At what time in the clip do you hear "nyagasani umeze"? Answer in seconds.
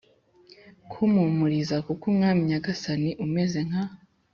2.49-3.59